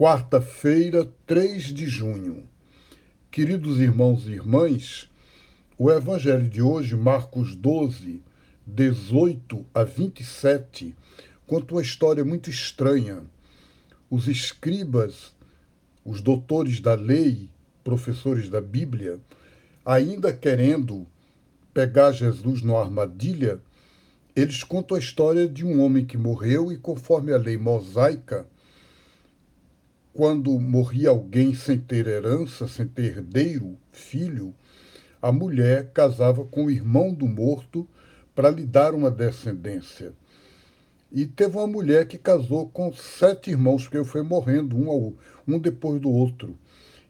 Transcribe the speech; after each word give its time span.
Quarta-feira, 0.00 1.06
3 1.26 1.64
de 1.74 1.86
junho. 1.86 2.48
Queridos 3.30 3.78
irmãos 3.78 4.26
e 4.26 4.30
irmãs, 4.30 5.10
o 5.76 5.90
evangelho 5.90 6.48
de 6.48 6.62
hoje, 6.62 6.96
Marcos 6.96 7.54
12, 7.54 8.22
18 8.66 9.66
a 9.74 9.84
27, 9.84 10.96
conta 11.46 11.74
uma 11.74 11.82
história 11.82 12.24
muito 12.24 12.48
estranha. 12.48 13.22
Os 14.08 14.26
escribas, 14.26 15.34
os 16.02 16.22
doutores 16.22 16.80
da 16.80 16.94
lei, 16.94 17.50
professores 17.84 18.48
da 18.48 18.62
Bíblia, 18.62 19.20
ainda 19.84 20.32
querendo 20.32 21.06
pegar 21.74 22.12
Jesus 22.12 22.62
numa 22.62 22.80
armadilha, 22.80 23.60
eles 24.34 24.64
contam 24.64 24.96
a 24.96 25.00
história 25.00 25.46
de 25.46 25.62
um 25.62 25.78
homem 25.82 26.06
que 26.06 26.16
morreu 26.16 26.72
e, 26.72 26.78
conforme 26.78 27.34
a 27.34 27.36
lei 27.36 27.58
mosaica, 27.58 28.46
quando 30.20 30.60
morria 30.60 31.08
alguém 31.08 31.54
sem 31.54 31.78
ter 31.78 32.06
herança, 32.06 32.68
sem 32.68 32.86
ter 32.86 33.16
herdeiro, 33.16 33.78
filho, 33.90 34.54
a 35.22 35.32
mulher 35.32 35.92
casava 35.94 36.44
com 36.44 36.66
o 36.66 36.70
irmão 36.70 37.10
do 37.10 37.26
morto 37.26 37.88
para 38.34 38.50
lhe 38.50 38.66
dar 38.66 38.94
uma 38.94 39.10
descendência. 39.10 40.12
E 41.10 41.24
teve 41.24 41.56
uma 41.56 41.66
mulher 41.66 42.06
que 42.06 42.18
casou 42.18 42.68
com 42.68 42.92
sete 42.92 43.48
irmãos, 43.50 43.84
porque 43.84 44.04
foi 44.04 44.20
morrendo 44.20 44.76
um, 44.76 44.90
ao, 44.90 45.14
um 45.48 45.58
depois 45.58 45.98
do 45.98 46.10
outro. 46.10 46.54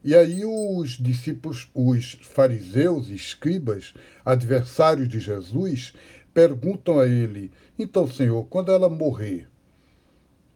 E 0.01 0.15
aí 0.15 0.45
os 0.45 0.91
discípulos, 0.91 1.69
os 1.73 2.13
fariseus 2.21 3.09
e 3.09 3.15
escribas, 3.15 3.93
adversários 4.23 5.09
de 5.09 5.19
Jesus, 5.19 5.91
perguntam 6.33 6.97
a 6.97 7.07
ele: 7.07 7.51
Então, 7.77 8.07
Senhor, 8.07 8.45
quando 8.45 8.71
ela 8.71 8.87
morrer, 8.87 9.49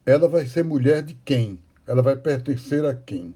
ela 0.06 0.30
vai 0.30 0.46
ser 0.46 0.64
mulher 0.64 1.04
de 1.04 1.16
quem? 1.16 1.60
Ela 1.88 2.02
vai 2.02 2.16
pertencer 2.16 2.84
a 2.86 2.94
quem? 2.94 3.34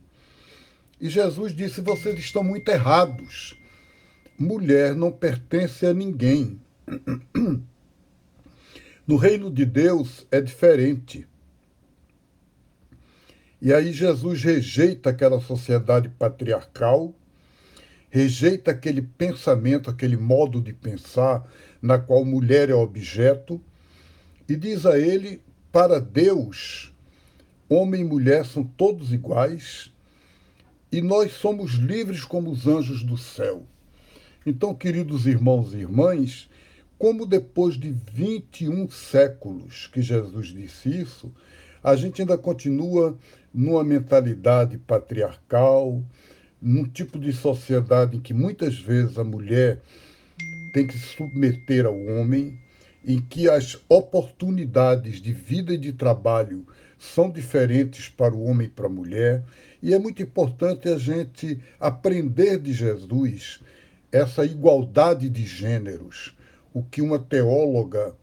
E 0.99 1.09
Jesus 1.09 1.55
disse: 1.55 1.81
Vocês 1.81 2.19
estão 2.19 2.43
muito 2.43 2.69
errados. 2.69 3.55
Mulher 4.37 4.95
não 4.95 5.11
pertence 5.11 5.85
a 5.85 5.93
ninguém. 5.93 6.59
No 9.05 9.15
reino 9.15 9.49
de 9.49 9.65
Deus 9.65 10.27
é 10.29 10.39
diferente. 10.39 11.27
E 13.59 13.73
aí 13.73 13.91
Jesus 13.91 14.43
rejeita 14.43 15.09
aquela 15.09 15.41
sociedade 15.41 16.09
patriarcal, 16.09 17.15
rejeita 18.11 18.69
aquele 18.69 19.01
pensamento, 19.01 19.89
aquele 19.89 20.15
modo 20.15 20.61
de 20.61 20.73
pensar 20.73 21.43
na 21.81 21.97
qual 21.97 22.23
mulher 22.23 22.69
é 22.69 22.75
objeto, 22.75 23.59
e 24.47 24.55
diz 24.55 24.85
a 24.85 24.99
ele: 24.99 25.41
para 25.71 25.99
Deus, 25.99 26.88
homem 27.69 28.01
e 28.01 28.03
mulher 28.03 28.45
são 28.45 28.63
todos 28.63 29.13
iguais 29.13 29.91
e 30.91 31.01
nós 31.01 31.33
somos 31.33 31.73
livres 31.73 32.23
como 32.23 32.49
os 32.49 32.65
anjos 32.65 33.03
do 33.03 33.17
céu. 33.17 33.63
Então, 34.45 34.73
queridos 34.73 35.27
irmãos 35.27 35.73
e 35.73 35.77
irmãs, 35.77 36.49
como 36.97 37.25
depois 37.25 37.75
de 37.75 37.95
21 38.11 38.89
séculos 38.89 39.87
que 39.87 40.01
Jesus 40.01 40.47
disse 40.47 40.89
isso, 40.89 41.31
a 41.83 41.95
gente 41.95 42.21
ainda 42.21 42.37
continua 42.37 43.17
numa 43.53 43.83
mentalidade 43.83 44.77
patriarcal, 44.77 46.03
num 46.61 46.83
tipo 46.83 47.19
de 47.19 47.31
sociedade 47.31 48.17
em 48.17 48.19
que 48.19 48.33
muitas 48.33 48.77
vezes 48.77 49.17
a 49.17 49.23
mulher 49.23 49.81
tem 50.73 50.85
que 50.85 50.97
se 50.97 51.15
submeter 51.15 51.85
ao 51.85 51.97
homem, 51.97 52.59
em 53.05 53.21
que 53.21 53.49
as 53.49 53.77
oportunidades 53.87 55.21
de 55.21 55.31
vida 55.31 55.73
e 55.73 55.77
de 55.77 55.93
trabalho 55.93 56.65
são 56.99 57.31
diferentes 57.31 58.09
para 58.09 58.35
o 58.35 58.43
homem 58.43 58.67
e 58.67 58.69
para 58.69 58.87
a 58.87 58.89
mulher, 58.89 59.43
e 59.81 59.93
é 59.93 59.97
muito 59.97 60.21
importante 60.21 60.89
a 60.89 60.97
gente 60.97 61.57
aprender 61.79 62.59
de 62.59 62.73
Jesus 62.73 63.61
essa 64.11 64.43
igualdade 64.43 65.29
de 65.29 65.45
gêneros, 65.45 66.35
o 66.73 66.83
que 66.83 67.01
uma 67.01 67.17
teóloga 67.17 68.13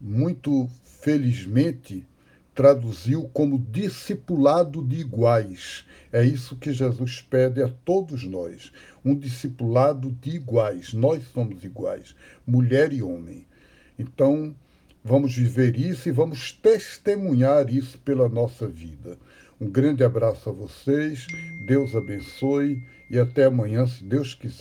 muito 0.00 0.68
felizmente 1.00 2.06
traduziu 2.54 3.28
como 3.32 3.58
discipulado 3.58 4.82
de 4.82 5.00
iguais. 5.00 5.84
É 6.12 6.24
isso 6.24 6.56
que 6.56 6.72
Jesus 6.72 7.20
pede 7.20 7.62
a 7.62 7.68
todos 7.68 8.24
nós, 8.24 8.72
um 9.04 9.14
discipulado 9.14 10.10
de 10.22 10.36
iguais. 10.36 10.94
Nós 10.94 11.22
somos 11.34 11.64
iguais, 11.64 12.14
mulher 12.46 12.92
e 12.92 13.02
homem. 13.02 13.46
Então, 13.98 14.54
vamos 15.06 15.36
viver 15.36 15.78
isso 15.78 16.08
e 16.08 16.12
vamos 16.12 16.50
testemunhar 16.50 17.72
isso 17.72 17.96
pela 17.98 18.28
nossa 18.28 18.66
vida. 18.66 19.16
Um 19.60 19.70
grande 19.70 20.02
abraço 20.02 20.50
a 20.50 20.52
vocês, 20.52 21.28
Deus 21.64 21.94
abençoe 21.94 22.82
e 23.08 23.16
até 23.16 23.44
amanhã, 23.44 23.86
se 23.86 24.02
Deus 24.02 24.34
quiser. 24.34 24.54